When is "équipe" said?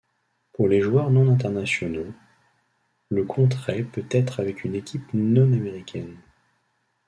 4.73-5.13